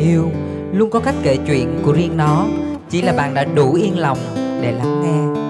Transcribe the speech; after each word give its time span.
yêu. 0.00 0.30
Luôn 0.72 0.90
có 0.90 1.00
cách 1.00 1.14
kể 1.22 1.36
chuyện 1.46 1.78
của 1.84 1.92
riêng 1.92 2.16
nó. 2.16 2.46
Chỉ 2.90 3.02
là 3.02 3.12
bạn 3.12 3.34
đã 3.34 3.44
đủ 3.44 3.74
yên 3.74 3.98
lòng 3.98 4.18
để 4.62 4.72
lắng 4.72 5.02
nghe. 5.02 5.40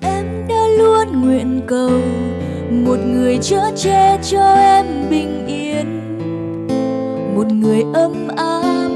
Em 0.00 0.48
đã 0.48 0.66
luôn 0.78 1.20
nguyện 1.22 1.60
cầu 1.66 2.00
một 2.70 2.98
người 3.06 3.38
chở 3.42 3.70
che 3.76 4.18
cho 4.22 4.54
em 4.54 4.86
bình 5.10 5.46
yên. 5.46 5.86
Một 7.36 7.46
người 7.46 7.84
ấm 7.94 8.28
áp 8.36 8.88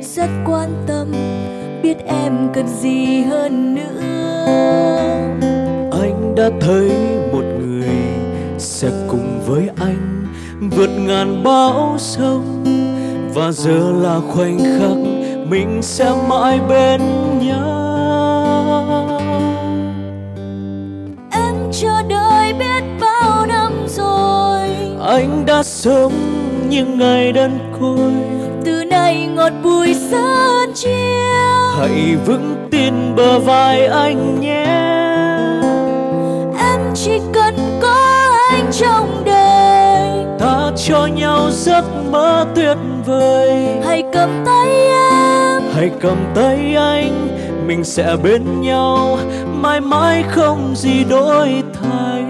rất 0.00 0.30
quan 0.46 0.68
tâm 0.86 1.12
biết 1.82 1.96
em 2.06 2.48
cần 2.54 2.66
gì 2.68 3.22
hơn 3.22 3.74
nữa. 3.74 4.00
Anh 6.02 6.34
đã 6.36 6.50
thấy 6.60 6.90
vượt 10.78 10.90
ngàn 10.98 11.42
bão 11.44 11.94
sông. 11.98 12.64
Và 13.34 13.52
giờ 13.52 13.92
là 14.02 14.20
khoảnh 14.34 14.58
khắc 14.58 14.96
mình 15.50 15.82
sẽ 15.82 16.12
mãi 16.28 16.60
bên 16.68 17.00
nhau. 17.38 19.20
Em 21.30 21.54
chờ 21.72 22.02
đợi 22.08 22.52
biết 22.52 22.84
bao 23.00 23.46
năm 23.46 23.72
rồi. 23.88 24.60
Anh 25.06 25.46
đã 25.46 25.62
sống 25.62 26.12
những 26.68 26.98
ngày 26.98 27.32
đơn 27.32 27.58
côi 27.80 28.12
từ 28.64 28.84
nay 28.84 29.28
ngọt 29.34 29.52
bùi 29.62 29.94
sớm 30.10 30.72
chia 30.74 31.18
hãy 31.78 32.16
vững 32.26 32.68
tin 32.70 33.16
bờ 33.16 33.38
vai 33.38 33.86
anh 33.86 34.40
nhé 34.40 34.87
cho 40.88 41.06
nhau 41.06 41.50
giấc 41.50 41.84
mơ 42.10 42.46
tuyệt 42.54 42.76
vời. 43.06 43.80
Hãy 43.84 44.02
cầm 44.12 44.30
tay 44.46 44.68
em. 44.86 45.62
Hãy 45.72 45.90
cầm 46.00 46.16
tay 46.34 46.74
anh 46.74 47.28
mình 47.66 47.84
sẽ 47.84 48.16
bên 48.22 48.60
nhau 48.60 49.18
mãi 49.46 49.80
mãi 49.80 50.24
không 50.28 50.74
gì 50.76 51.04
đổi 51.04 51.62
thay. 51.72 52.24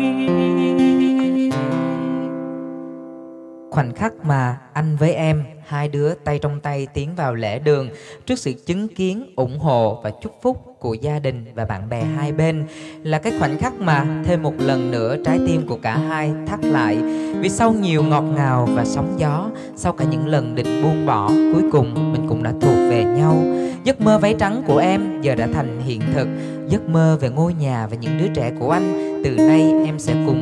Khoảnh 3.70 3.94
khắc 3.94 4.12
mà 4.22 4.58
anh 4.72 4.96
với 4.96 5.12
em 5.14 5.44
hai 5.68 5.88
đứa 5.88 6.14
tay 6.14 6.38
trong 6.38 6.60
tay 6.60 6.86
tiến 6.94 7.14
vào 7.16 7.34
lễ 7.34 7.58
đường 7.58 7.88
trước 8.26 8.38
sự 8.38 8.52
chứng 8.66 8.88
kiến, 8.88 9.32
ủng 9.36 9.58
hộ 9.58 10.00
và 10.02 10.10
chúc 10.22 10.32
phúc 10.42 10.76
của 10.78 10.94
gia 10.94 11.18
đình 11.18 11.44
và 11.54 11.64
bạn 11.64 11.88
bè 11.88 12.02
hai 12.02 12.32
bên. 12.32 12.64
Là 13.02 13.18
cái 13.18 13.32
khoảnh 13.38 13.58
khắc 13.58 13.74
mà 13.74 14.06
thêm 14.24 14.42
một 14.42 14.54
lần 14.58 14.90
nữa 14.90 15.16
trái 15.24 15.38
tim 15.46 15.66
của 15.68 15.78
cả 15.82 15.98
hai 15.98 16.32
thắt 16.46 16.64
lại. 16.64 16.96
Vì 17.40 17.48
sau 17.48 17.72
nhiều 17.72 18.02
ngọt 18.02 18.24
ngào 18.36 18.68
và 18.74 18.84
sóng 18.84 19.14
gió, 19.18 19.50
sau 19.76 19.92
cả 19.92 20.04
những 20.10 20.26
lần 20.26 20.54
định 20.54 20.82
buông 20.82 21.06
bỏ, 21.06 21.28
cuối 21.28 21.62
cùng 21.72 22.12
mình 22.12 22.28
cũng 22.28 22.42
đã 22.42 22.52
thuộc 22.60 22.76
về 22.90 23.04
nhau. 23.04 23.36
Giấc 23.84 24.00
mơ 24.00 24.18
váy 24.18 24.34
trắng 24.38 24.62
của 24.66 24.78
em 24.78 25.20
giờ 25.22 25.34
đã 25.34 25.48
thành 25.54 25.80
hiện 25.84 26.00
thực. 26.14 26.28
Giấc 26.68 26.88
mơ 26.88 27.18
về 27.20 27.30
ngôi 27.30 27.54
nhà 27.54 27.86
và 27.86 27.96
những 27.96 28.18
đứa 28.18 28.28
trẻ 28.34 28.52
của 28.60 28.70
anh, 28.70 29.22
từ 29.24 29.30
nay 29.30 29.72
em 29.86 29.98
sẽ 29.98 30.14
cùng 30.26 30.37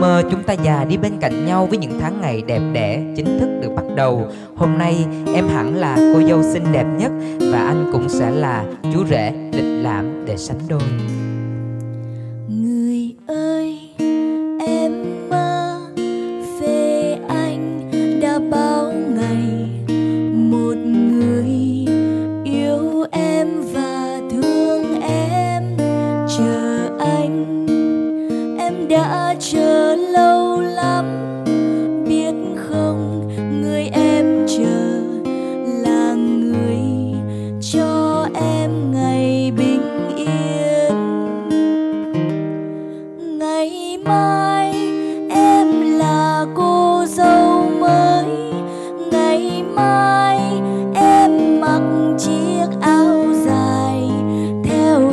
mơ 0.00 0.22
chúng 0.30 0.42
ta 0.42 0.52
già 0.52 0.84
đi 0.84 0.96
bên 0.96 1.12
cạnh 1.20 1.46
nhau 1.46 1.66
với 1.66 1.78
những 1.78 2.00
tháng 2.00 2.20
ngày 2.20 2.42
đẹp 2.46 2.60
đẽ 2.72 3.00
chính 3.16 3.38
thức 3.40 3.48
được 3.62 3.70
bắt 3.76 3.84
đầu. 3.96 4.26
Hôm 4.56 4.78
nay 4.78 5.06
em 5.34 5.48
hẳn 5.48 5.76
là 5.76 5.96
cô 5.96 6.22
dâu 6.28 6.42
xinh 6.42 6.64
đẹp 6.72 6.86
nhất 6.98 7.12
và 7.52 7.58
anh 7.58 7.90
cũng 7.92 8.08
sẽ 8.08 8.30
là 8.30 8.64
chú 8.92 9.04
rể, 9.10 9.32
lịch 9.52 9.82
lãm 9.84 10.24
để 10.26 10.36
sánh 10.36 10.58
đôi. 10.68 10.80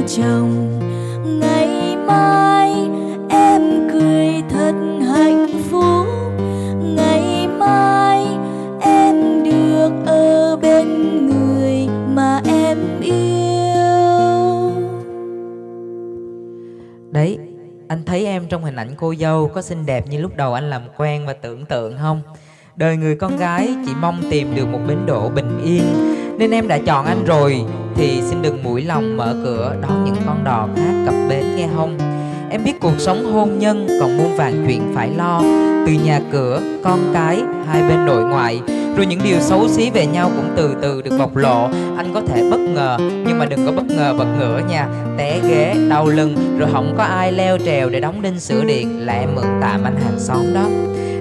Chồng. 0.08 0.80
Ngày 1.40 1.98
mai 1.98 2.74
em 3.30 3.62
cười 3.92 4.44
thật 4.50 4.74
hạnh 5.14 5.48
phúc. 5.70 6.08
Ngày 6.96 7.48
mai 7.48 8.26
em 8.82 9.44
được 9.44 9.92
ở 10.06 10.58
bên 10.62 10.88
người 11.28 11.88
mà 12.14 12.42
em 12.46 12.78
yêu. 13.02 13.16
Đấy, 17.12 17.40
anh 17.88 18.04
thấy 18.06 18.26
em 18.26 18.46
trong 18.50 18.64
hình 18.64 18.76
ảnh 18.76 18.90
cô 18.98 19.14
dâu 19.20 19.52
có 19.54 19.62
xinh 19.62 19.86
đẹp 19.86 20.08
như 20.10 20.22
lúc 20.22 20.38
đầu 20.38 20.54
anh 20.54 20.70
làm 20.70 20.82
quen 20.98 21.26
và 21.26 21.34
tưởng 21.34 21.66
tượng 21.66 21.98
không? 22.02 22.22
Đời 22.76 22.98
người 22.98 23.16
con 23.16 23.38
gái 23.38 23.76
chỉ 23.86 23.92
mong 24.02 24.22
tìm 24.32 24.56
được 24.56 24.66
một 24.66 24.80
bến 24.88 24.98
đỗ 25.06 25.30
bình 25.30 25.62
yên 25.64 26.15
nên 26.38 26.52
em 26.52 26.68
đã 26.68 26.78
chọn 26.78 27.06
anh 27.06 27.26
rồi. 27.26 27.62
Thì 27.96 28.22
xin 28.30 28.42
đừng 28.42 28.64
mũi 28.64 28.82
lòng 28.82 29.18
mở 29.18 29.36
cửa 29.44 29.76
đón 29.82 30.06
những 30.06 30.16
con 30.26 30.44
đò 30.44 30.68
khác 30.76 31.04
cập 31.06 31.14
bến 31.30 31.56
nghe 31.56 31.68
không? 31.76 31.98
Em 32.50 32.64
biết 32.64 32.80
cuộc 32.80 33.00
sống 33.00 33.34
hôn 33.34 33.60
nhân 33.60 33.88
còn 34.02 34.18
muôn 34.18 34.36
vàn 34.38 34.66
chuyện 34.68 34.92
phải 34.96 35.10
lo. 35.18 35.42
Từ 35.88 35.94
nhà 36.06 36.22
cửa, 36.32 36.62
con 36.84 37.00
cái, 37.14 37.42
hai 37.68 37.82
bên 37.82 38.06
nội 38.06 38.24
ngoại. 38.24 38.62
Rồi 38.96 39.06
những 39.06 39.20
điều 39.24 39.40
xấu 39.40 39.68
xí 39.68 39.90
về 39.90 40.06
nhau 40.06 40.32
cũng 40.36 40.50
từ 40.56 40.76
từ 40.82 41.02
được 41.02 41.18
bộc 41.20 41.36
lộ. 41.36 41.70
Anh 41.98 42.12
có 42.14 42.22
thể 42.22 42.50
bất 42.52 42.60
ngờ 42.60 42.98
nhưng 43.00 43.40
mà 43.40 43.46
đừng 43.46 43.66
có 43.66 43.72
bất 43.72 43.86
ngờ 43.86 44.14
bật 44.18 44.28
ngửa 44.40 44.62
nha. 44.70 44.88
Té 45.18 45.40
ghế, 45.50 45.76
đau 45.90 46.08
lưng 46.08 46.58
rồi 46.60 46.70
không 46.74 46.94
có 46.98 47.04
ai 47.04 47.32
leo 47.32 47.58
trèo 47.58 47.90
để 47.90 48.00
đóng 48.00 48.22
đinh 48.22 48.40
sửa 48.40 48.64
điện 48.64 49.06
Là 49.06 49.14
em 49.14 49.30
mượn 49.36 49.46
tạm 49.62 49.84
anh 49.84 49.96
hàng 49.96 50.20
xóm 50.20 50.54
đó. 50.54 50.66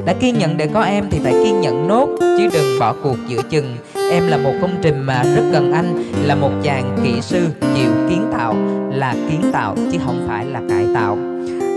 Đã 0.05 0.15
kiên 0.21 0.39
nhẫn 0.39 0.57
để 0.57 0.67
có 0.75 0.83
em 0.83 1.05
thì 1.11 1.19
phải 1.25 1.33
kiên 1.45 1.61
nhẫn 1.61 1.89
nốt 1.89 2.09
chứ 2.21 2.49
đừng 2.53 2.79
bỏ 2.81 2.95
cuộc 3.03 3.17
giữa 3.29 3.43
chừng 3.51 3.77
em 4.15 4.27
là 4.27 4.37
một 4.37 4.53
công 4.61 4.79
trình 4.83 5.01
mà 5.01 5.23
rất 5.23 5.43
cần 5.53 5.73
anh, 5.73 6.05
là 6.25 6.35
một 6.35 6.51
chàng 6.63 6.99
kỹ 7.05 7.21
sư 7.21 7.47
chịu 7.61 7.91
kiến 8.09 8.27
tạo, 8.33 8.57
là 8.95 9.15
kiến 9.31 9.41
tạo 9.53 9.77
chứ 9.93 9.99
không 10.07 10.25
phải 10.29 10.47
là 10.47 10.61
cải 10.69 10.87
tạo. 10.95 11.19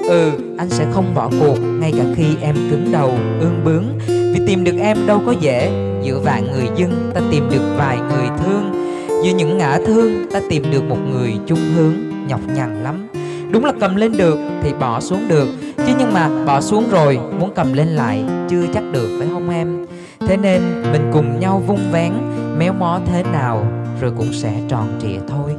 Ừ 0.10 0.32
anh 0.58 0.70
sẽ 0.70 0.86
không 0.94 1.16
bỏ 1.16 1.30
cuộc 1.40 1.58
ngay 1.80 1.94
cả 1.98 2.04
khi 2.16 2.26
em 2.42 2.56
cứng 2.72 2.92
đầu, 2.92 3.14
ương 3.40 3.62
bướng. 3.66 3.86
Vì 4.08 4.40
tìm 4.48 4.64
được 4.64 4.76
em 4.82 4.98
đâu 5.08 5.22
có 5.26 5.34
dễ, 5.40 5.72
giữa 6.04 6.20
vạn 6.20 6.48
người 6.52 6.68
dân 6.76 7.12
ta 7.16 7.22
tìm 7.32 7.50
được 7.52 7.76
vài 7.78 7.98
người 7.98 8.28
thương. 8.44 8.72
Giữa 9.08 9.32
những 9.38 9.58
ngã 9.58 9.80
thương, 9.86 10.26
ta 10.34 10.42
tìm 10.50 10.64
được 10.72 10.84
một 10.90 11.00
người 11.12 11.34
chung 11.48 11.60
hướng, 11.76 11.94
nhọc 12.28 12.42
nhằn 12.56 12.84
lắm 12.84 13.08
đúng 13.52 13.66
là 13.66 13.74
cầm 13.80 13.96
lên 13.96 14.18
được 14.18 14.38
thì 14.64 14.74
bỏ 14.80 15.00
xuống 15.00 15.28
được. 15.28 15.48
Chứ 15.78 15.94
nhưng 16.00 16.14
mà 16.14 16.30
bỏ 16.46 16.62
xuống 16.62 16.84
rồi, 16.92 17.20
muốn 17.40 17.52
cầm 17.56 17.74
lên 17.74 17.88
lại, 17.88 18.24
chưa 18.50 18.66
chắc 18.74 18.84
được, 18.92 19.16
phải 19.20 19.28
không 19.32 19.50
em? 19.50 19.86
Thế 20.20 20.38
nên 20.38 20.62
mình 20.92 21.12
cùng 21.14 21.40
nhau 21.40 21.64
vung 21.68 21.92
vén, 21.92 22.14
méo 22.58 22.74
mó 22.74 23.00
thế 23.06 23.24
nào, 23.24 23.68
rồi 24.02 24.12
cũng 24.18 24.34
sẽ 24.34 24.54
tròn 24.68 25.00
trịa 25.02 25.20
thôi. 25.28 25.52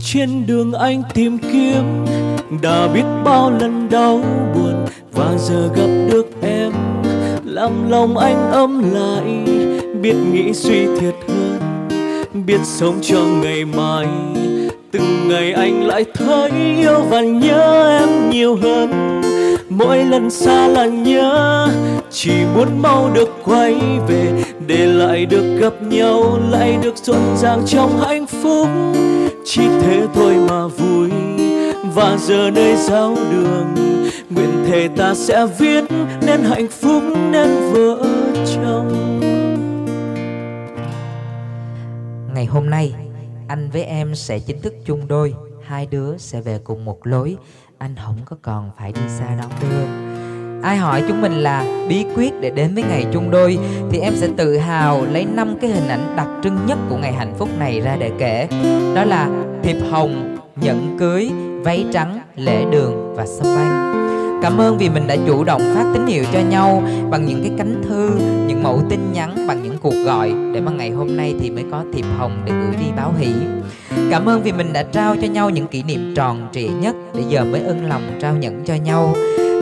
Trên 0.00 0.46
đường 0.46 0.72
anh 0.72 1.02
tìm 1.14 1.38
kiếm, 1.38 2.04
đã 2.62 2.88
biết 2.94 3.04
bao 3.24 3.50
lần 3.50 3.88
đau 3.90 4.20
buồn 4.54 4.86
và 5.12 5.34
giờ 5.38 5.68
gặp 5.76 5.88
được 6.12 6.26
em. 6.42 6.72
Làm 7.44 7.90
lòng 7.90 8.16
anh 8.16 8.50
ấm 8.50 8.94
lại, 8.94 9.44
biết 10.00 10.14
nghĩ 10.32 10.52
suy 10.52 10.86
thiệt 11.00 11.14
hơn, 11.28 11.88
biết 12.46 12.60
sống 12.64 12.98
cho 13.02 13.24
ngày 13.42 13.64
mai 13.64 14.06
từng 14.92 15.28
ngày 15.28 15.52
anh 15.52 15.86
lại 15.86 16.04
thấy 16.14 16.50
yêu 16.76 17.00
và 17.10 17.20
nhớ 17.20 17.98
em 18.00 18.30
nhiều 18.30 18.56
hơn. 18.62 19.20
Mỗi 19.68 20.04
lần 20.04 20.30
xa 20.30 20.68
là 20.68 20.86
nhớ, 20.86 21.68
chỉ 22.10 22.32
muốn 22.54 22.82
mau 22.82 23.10
được 23.14 23.28
quay 23.44 23.74
về, 24.08 24.44
để 24.66 24.86
lại 24.86 25.26
được 25.26 25.58
gặp 25.60 25.72
nhau, 25.82 26.38
lại 26.50 26.78
được 26.82 26.96
rộn 26.96 27.36
ràng 27.36 27.62
trong 27.66 28.00
hạnh 28.00 28.26
phúc. 28.26 28.68
Chỉ 29.44 29.62
thế 29.80 30.06
thôi 30.14 30.34
mà 30.48 30.66
vui, 30.66 31.10
và 31.94 32.16
giờ 32.16 32.50
nơi 32.54 32.76
giao 32.76 33.16
đường, 33.32 33.74
nguyện 34.30 34.64
thề 34.68 34.88
ta 34.96 35.14
sẽ 35.14 35.46
viết 35.58 35.84
nên 36.26 36.40
hạnh 36.44 36.68
phúc 36.80 37.02
nên 37.30 37.72
vỡ 37.72 37.96
trong 38.46 39.20
ngày 42.34 42.46
hôm 42.46 42.70
nay 42.70 42.92
anh 43.50 43.70
với 43.70 43.84
em 43.84 44.14
sẽ 44.14 44.38
chính 44.38 44.60
thức 44.60 44.74
chung 44.84 45.08
đôi. 45.08 45.34
Hai 45.62 45.86
đứa 45.86 46.18
sẽ 46.18 46.40
về 46.40 46.58
cùng 46.64 46.84
một 46.84 47.06
lối. 47.06 47.36
Anh 47.78 47.94
không 48.04 48.16
có 48.24 48.36
còn 48.42 48.70
phải 48.78 48.92
đi 48.92 49.00
xa 49.18 49.36
đón 49.38 49.50
đưa 49.62 50.10
ai 50.62 50.76
hỏi 50.76 51.02
chúng 51.08 51.20
mình 51.20 51.32
là 51.32 51.86
bí 51.88 52.04
quyết 52.16 52.32
để 52.40 52.50
đến 52.50 52.74
với 52.74 52.84
ngày 52.88 53.06
chung 53.12 53.30
đôi 53.30 53.58
thì 53.90 53.98
em 53.98 54.12
sẽ 54.16 54.28
tự 54.36 54.58
hào 54.58 55.04
lấy 55.04 55.24
năm 55.24 55.56
cái 55.60 55.70
hình 55.70 55.88
ảnh 55.88 56.16
đặc 56.16 56.28
trưng 56.44 56.66
nhất 56.66 56.78
của 56.90 56.96
ngày 56.96 57.12
hạnh 57.12 57.34
phúc 57.38 57.48
này 57.58 57.80
ra 57.80 57.96
để 57.96 58.10
kể. 58.18 58.48
Đó 58.94 59.04
là 59.04 59.28
thiệp 59.62 59.76
hồng 59.90 60.38
nhẫn 60.56 60.96
cưới 60.98 61.30
váy 61.64 61.86
trắng 61.92 62.20
lễ 62.36 62.64
đường 62.70 63.14
và 63.16 63.26
sâm 63.26 63.46
banh 63.56 63.90
Cảm 64.42 64.58
ơn 64.58 64.78
vì 64.78 64.88
mình 64.88 65.06
đã 65.06 65.16
chủ 65.26 65.44
động 65.44 65.62
phát 65.74 65.90
tín 65.94 66.06
hiệu 66.06 66.24
cho 66.32 66.40
nhau 66.40 66.82
bằng 67.10 67.26
những 67.26 67.42
cái 67.42 67.52
cánh 67.58 67.82
thư, 67.88 68.10
những 68.60 68.72
mẫu 68.72 68.82
tin 68.90 69.12
nhắn, 69.12 69.46
bằng 69.46 69.62
những 69.62 69.78
cuộc 69.78 69.94
gọi 70.04 70.32
để 70.54 70.60
mà 70.60 70.72
ngày 70.72 70.90
hôm 70.90 71.16
nay 71.16 71.34
thì 71.40 71.50
mới 71.50 71.64
có 71.70 71.84
thiệp 71.94 72.04
hồng 72.18 72.42
để 72.46 72.52
gửi 72.52 72.76
đi 72.80 72.86
báo 72.96 73.14
hỷ. 73.18 73.32
Cảm 74.10 74.28
ơn 74.28 74.42
vì 74.42 74.52
mình 74.52 74.72
đã 74.72 74.82
trao 74.82 75.16
cho 75.16 75.26
nhau 75.26 75.50
những 75.50 75.66
kỷ 75.66 75.82
niệm 75.82 76.14
tròn 76.16 76.48
trịa 76.52 76.68
nhất 76.68 76.96
để 77.14 77.22
giờ 77.28 77.44
mới 77.44 77.60
ân 77.60 77.88
lòng 77.88 78.02
trao 78.20 78.36
nhẫn 78.36 78.62
cho 78.66 78.74
nhau. 78.74 79.14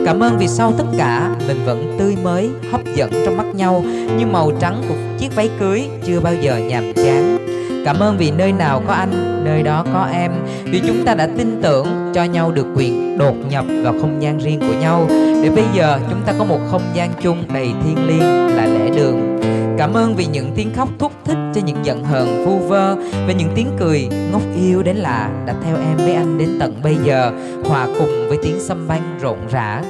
Cảm 0.05 0.19
ơn 0.19 0.37
vì 0.37 0.47
sau 0.47 0.73
tất 0.77 0.85
cả 0.97 1.35
mình 1.47 1.57
vẫn 1.65 1.95
tươi 1.99 2.17
mới, 2.23 2.49
hấp 2.71 2.81
dẫn 2.95 3.11
trong 3.25 3.37
mắt 3.37 3.55
nhau 3.55 3.83
như 4.17 4.25
màu 4.25 4.51
trắng 4.59 4.83
của 4.89 4.95
chiếc 5.19 5.35
váy 5.35 5.49
cưới 5.59 5.83
chưa 6.05 6.19
bao 6.19 6.33
giờ 6.41 6.57
nhàm 6.57 6.93
chán. 6.93 7.48
Cảm 7.85 7.99
ơn 7.99 8.17
vì 8.17 8.31
nơi 8.31 8.51
nào 8.51 8.81
có 8.87 8.93
anh, 8.93 9.43
nơi 9.45 9.63
đó 9.63 9.85
có 9.93 10.07
em. 10.13 10.31
Vì 10.63 10.81
chúng 10.87 11.05
ta 11.05 11.15
đã 11.15 11.27
tin 11.37 11.61
tưởng 11.61 12.11
cho 12.13 12.23
nhau 12.23 12.51
được 12.51 12.65
quyền 12.75 13.17
đột 13.17 13.35
nhập 13.49 13.65
vào 13.83 13.93
không 14.01 14.21
gian 14.21 14.37
riêng 14.37 14.59
của 14.59 14.79
nhau. 14.81 15.05
Để 15.43 15.49
bây 15.55 15.65
giờ 15.75 15.99
chúng 16.09 16.21
ta 16.25 16.33
có 16.39 16.45
một 16.45 16.59
không 16.71 16.81
gian 16.93 17.11
chung 17.21 17.43
đầy 17.53 17.67
thiêng 17.83 18.07
liêng 18.07 18.55
là 18.55 18.65
lễ 18.65 18.89
đường. 18.95 19.39
Cảm 19.77 19.93
ơn 19.93 20.15
vì 20.15 20.25
những 20.25 20.51
tiếng 20.55 20.73
khóc 20.75 20.89
thúc 20.99 21.11
thích 21.25 21.37
cho 21.55 21.61
những 21.65 21.77
giận 21.83 22.03
hờn 22.03 22.45
vu 22.45 22.57
vơ 22.57 22.95
Và 22.95 23.33
những 23.37 23.49
tiếng 23.55 23.67
cười 23.79 24.07
ngốc 24.31 24.41
yêu 24.55 24.83
đến 24.83 24.95
lạ 24.97 25.29
đã 25.45 25.55
theo 25.63 25.75
em 25.75 25.97
với 25.97 26.13
anh 26.13 26.37
đến 26.37 26.49
tận 26.59 26.73
bây 26.83 26.95
giờ 27.03 27.31
Hòa 27.65 27.87
cùng 27.99 28.27
với 28.27 28.37
tiếng 28.43 28.59
xâm 28.59 28.87
banh 28.87 29.17
rộn 29.21 29.37
rã. 29.51 29.81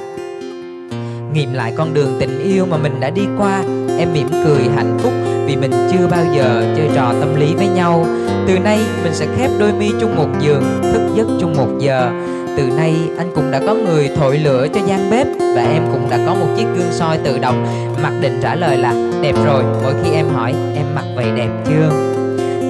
Nghiệm 1.34 1.52
lại 1.52 1.72
con 1.76 1.94
đường 1.94 2.16
tình 2.20 2.38
yêu 2.38 2.66
mà 2.66 2.76
mình 2.76 3.00
đã 3.00 3.10
đi 3.10 3.22
qua. 3.38 3.62
Em 3.98 4.08
mỉm 4.12 4.28
cười 4.44 4.62
hạnh 4.76 4.98
phúc 4.98 5.12
vì 5.46 5.56
mình 5.56 5.70
chưa 5.92 6.06
bao 6.10 6.24
giờ 6.36 6.74
chơi 6.76 6.88
trò 6.94 7.14
tâm 7.20 7.40
lý 7.40 7.54
với 7.54 7.68
nhau. 7.68 8.06
Từ 8.46 8.58
nay 8.58 8.78
mình 9.02 9.14
sẽ 9.14 9.26
khép 9.36 9.50
đôi 9.58 9.72
mi 9.72 9.90
chung 10.00 10.16
một 10.16 10.28
giường 10.40 10.62
Thức 10.82 11.00
giấc 11.16 11.26
chung 11.40 11.56
một 11.56 11.68
giờ. 11.78 12.10
Từ 12.56 12.62
nay 12.76 12.94
anh 13.18 13.30
cũng 13.34 13.50
đã 13.50 13.60
có 13.66 13.74
người 13.74 14.10
thổi 14.16 14.38
lửa 14.38 14.66
cho 14.74 14.80
gian 14.86 15.10
bếp 15.10 15.26
Và 15.56 15.62
em 15.62 15.82
cũng 15.92 16.10
đã 16.10 16.18
có 16.26 16.34
một 16.34 16.46
chiếc 16.56 16.66
gương 16.76 16.90
soi 16.90 17.18
tự 17.18 17.38
động. 17.38 17.66
Mặc 18.02 18.12
định 18.20 18.38
trả 18.42 18.54
lời 18.54 18.76
là 18.76 18.94
đẹp 19.22 19.34
rồi. 19.44 19.62
Mỗi 19.82 19.94
khi 20.02 20.10
em 20.12 20.28
hỏi 20.28 20.54
em 20.76 20.86
mặc 20.94 21.04
vậy 21.16 21.26
đẹp 21.36 21.48
chưa? 21.68 21.90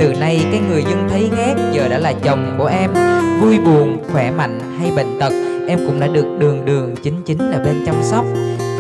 Từ 0.01 0.13
nay 0.21 0.45
cái 0.53 0.61
người 0.71 0.83
dân 0.83 1.09
thấy 1.11 1.31
ghét 1.37 1.55
giờ 1.73 1.89
đã 1.89 1.99
là 1.99 2.13
chồng 2.13 2.55
của 2.59 2.67
em. 2.67 2.91
Vui 3.41 3.59
buồn, 3.59 3.99
khỏe 4.13 4.31
mạnh 4.31 4.61
hay 4.81 4.91
bệnh 4.97 5.21
tật 5.21 5.33
Em 5.71 5.79
cũng 5.87 6.01
đã 6.01 6.07
được 6.07 6.27
đường 6.39 6.65
đường 6.65 6.95
chính 7.03 7.23
chính 7.27 7.39
ở 7.53 7.61
bên 7.65 7.83
chăm 7.87 7.95
sóc. 8.03 8.25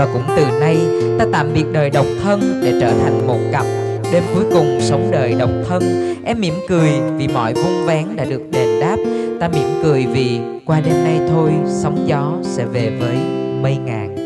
Và 0.00 0.06
cũng 0.12 0.22
từ 0.36 0.44
nay, 0.60 0.76
ta 1.18 1.26
tạm 1.32 1.46
biệt 1.54 1.64
đời 1.72 1.90
độc 1.90 2.06
thân 2.22 2.60
để 2.62 2.72
trở 2.80 2.90
thành 2.90 3.26
một 3.26 3.38
cặp. 3.52 3.64
Đêm 4.12 4.22
cuối 4.34 4.44
cùng 4.52 4.78
sống 4.80 5.08
đời 5.12 5.34
độc 5.38 5.50
thân, 5.68 5.82
Em 6.24 6.40
mỉm 6.40 6.54
cười 6.68 6.90
vì 7.16 7.28
mọi 7.28 7.54
vung 7.54 7.86
vén 7.86 8.16
đã 8.16 8.24
được 8.24 8.42
đền 8.52 8.80
đáp. 8.80 8.96
Ta 9.40 9.48
mỉm 9.48 9.66
cười 9.82 10.06
vì 10.12 10.40
qua 10.66 10.80
đêm 10.80 11.04
nay 11.04 11.20
thôi, 11.28 11.52
Sóng 11.66 12.04
gió 12.06 12.32
sẽ 12.42 12.64
về 12.64 12.92
với 13.00 13.16
mây 13.62 13.76
ngàn. 13.86 14.16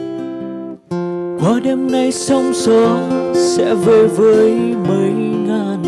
Qua 1.41 1.61
đêm 1.65 1.93
nay 1.93 2.13
sóng 2.13 2.53
gió 2.55 2.99
sẽ 3.35 3.75
về 3.75 4.07
với 4.07 4.53
mây 4.89 5.11
ngàn. 5.47 5.83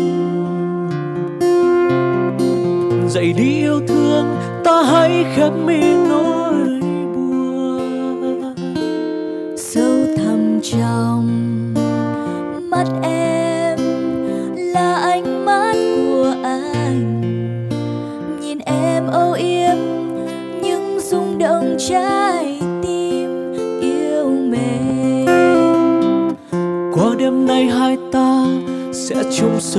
Dậy 3.09 3.33
đi 3.37 3.57
yêu 3.59 3.81
thương, 3.87 4.25
ta 4.63 4.83
hãy 4.83 5.25
khép 5.35 5.51
mi 5.65 5.79
nỗi 6.09 6.26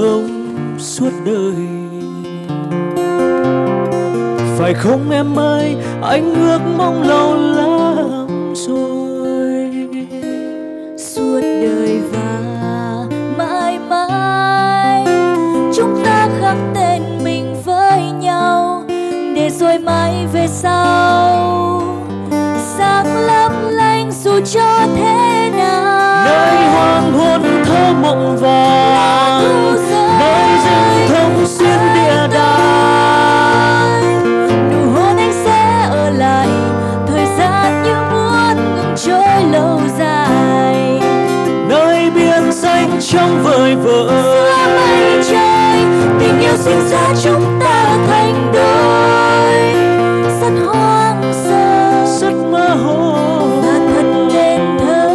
sống 0.09 0.77
suốt 0.79 1.11
đời. 1.25 1.55
Phải 4.59 4.75
không 4.75 5.11
em 5.11 5.39
ơi, 5.39 5.77
anh 6.03 6.35
ước 6.35 6.61
mong 6.77 7.03
lâu 7.03 7.35
lắm 7.37 8.55
rồi. 8.55 9.71
Suốt 10.99 11.41
đời 11.41 12.01
và 12.13 12.41
mãi 13.39 13.79
mãi, 13.89 15.05
chúng 15.77 16.03
ta 16.05 16.29
khắc 16.41 16.57
tên 16.75 17.03
mình 17.25 17.57
với 17.65 18.01
nhau. 18.21 18.85
Để 19.35 19.51
rồi 19.51 19.79
mãi 19.79 20.27
về 20.33 20.47
sau, 20.49 21.83
sáng 22.57 23.27
lấp 23.27 23.53
lánh 23.71 24.11
dù 24.13 24.41
cho 24.45 24.87
thế 24.97 25.28
trong 43.11 43.43
vời 43.43 43.77
vợi. 43.77 44.07
Giữa 44.07 44.67
mây 44.77 45.23
trời 45.31 45.85
tình 46.21 46.41
yêu 46.41 46.57
sinh 46.57 46.89
ra 46.89 47.15
chúng 47.23 47.61
ta 47.61 48.07
thành 48.07 48.53
đôi. 48.55 49.73
Rất 50.41 50.67
hoang 50.67 51.33
sơ 51.33 52.07
rất 52.21 52.35
mơ 52.51 52.69
hồ. 52.69 53.13
và 53.63 53.93
thật 53.93 54.27
nên 54.33 54.61
thơ. 54.79 55.09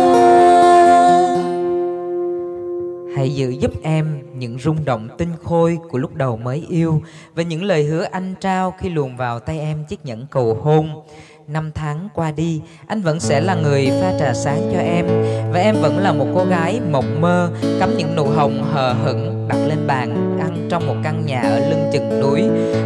Hãy 3.15 3.35
giữ 3.35 3.49
giúp 3.49 3.71
em 3.83 4.19
những 4.35 4.59
rung 4.59 4.85
động 4.85 5.09
tinh 5.17 5.29
khôi 5.43 5.77
của 5.89 5.97
lúc 5.97 6.15
đầu 6.15 6.37
mới 6.37 6.65
yêu 6.69 7.01
Và 7.35 7.43
những 7.43 7.63
lời 7.63 7.83
hứa 7.83 8.03
anh 8.11 8.33
trao 8.39 8.73
khi 8.79 8.89
luồn 8.89 9.15
vào 9.15 9.39
tay 9.39 9.59
em 9.59 9.85
chiếc 9.89 10.05
nhẫn 10.05 10.25
cầu 10.31 10.53
hôn 10.63 11.03
Năm 11.47 11.71
tháng 11.75 12.09
qua 12.13 12.31
đi, 12.31 12.61
anh 12.87 13.01
vẫn 13.01 13.19
sẽ 13.19 13.41
là 13.41 13.55
người 13.55 13.91
pha 14.01 14.13
trà 14.19 14.33
sáng 14.33 14.69
cho 14.73 14.79
em. 14.79 15.05
Và 15.51 15.59
em 15.59 15.75
vẫn 15.81 15.97
là 15.97 16.11
một 16.11 16.25
cô 16.35 16.45
gái 16.45 16.79
mộng 16.91 17.21
mơ 17.21 17.49
Cắm 17.79 17.97
những 17.97 18.15
nụ 18.15 18.25
hồng 18.25 18.63
hờ 18.73 18.93
hững 18.93 19.47
đặt 19.47 19.57
lên 19.67 19.87
bàn 19.87 20.37
ăn 20.39 20.67
trong 20.69 20.87
một 20.87 20.95
căn 21.03 21.25
nhà 21.25 21.41
ở 21.41 21.69
lưng 21.69 21.89
chừng 21.93 22.21
núi. 22.21 22.43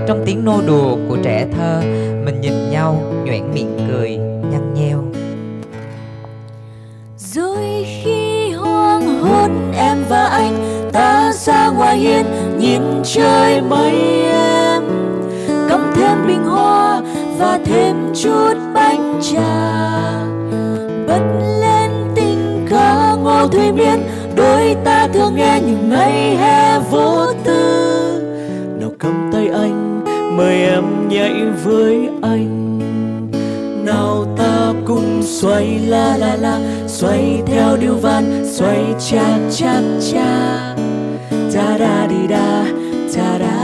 Trong 0.08 0.24
tiếng 0.26 0.46
nô 0.46 0.62
đùa 0.68 0.98
của 1.10 1.18
trẻ 1.24 1.48
thơ 1.58 1.82
Mình 2.26 2.42
nhìn 2.42 2.72
nhau 2.72 3.02
nhoẻn 3.26 3.54
miệng 3.54 3.88
cười 3.92 4.10
nhăn 4.52 4.74
nheo. 4.74 5.04
Rồi 7.18 7.86
khi 8.04 8.52
hoang 8.52 9.20
hôn 9.20 9.72
em 9.78 9.98
và 10.10 10.26
anh 10.26 10.90
ta 10.94 11.32
ra 11.34 11.70
ngoài 11.70 11.98
hiên 11.98 12.26
nhìn 12.60 12.82
trời 13.04 13.62
mây 13.62 14.22
em 14.32 14.84
cắm 15.70 15.94
thêm 15.96 16.28
bình 16.28 16.44
hoa 16.44 16.87
và 17.38 17.60
thêm 17.66 17.96
chút 18.24 18.54
bánh 18.74 19.20
trà. 19.22 19.78
Bật 21.08 21.22
lên 21.62 21.92
tình 22.16 22.66
ca 22.70 23.16
ngô 23.24 23.48
thủy 23.48 23.72
miên, 23.72 24.00
đôi 24.36 24.76
ta 24.84 25.08
thường 25.14 25.36
nghe 25.36 25.62
những 25.66 25.90
ngày 25.90 26.36
hè 26.36 26.80
vô 26.80 27.26
tư. 27.44 27.62
Nào 28.80 28.92
cầm 29.00 29.30
tay 29.34 29.48
anh, 29.48 30.04
mời 30.38 30.62
em 30.62 31.10
nhảy 31.10 31.34
với 31.64 32.10
anh. 32.22 32.80
Nào 33.86 34.26
ta 34.38 34.74
cùng 34.86 35.24
xoay 35.24 35.80
la 35.80 36.18
la 36.18 36.36
la, 36.36 36.60
xoay 36.88 37.42
theo 37.46 37.78
điệu 37.78 37.96
van 37.96 38.46
xoay 38.46 38.84
cha 39.10 39.40
cha 39.52 39.82
cha. 40.12 40.76
Da 41.50 41.78
da 41.80 42.08
đi 42.10 42.28
da 42.30 42.66
da 43.10 43.40
da 43.40 43.57